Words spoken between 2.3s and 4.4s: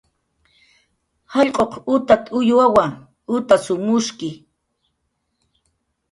uywawa, utasw mushki."